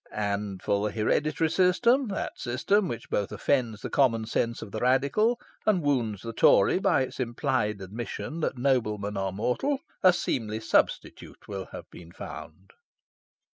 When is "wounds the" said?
5.83-6.33